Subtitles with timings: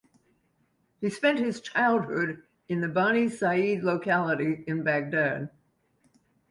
[0.99, 5.51] He spent his childhood in the Bani Said locality in Baghdad.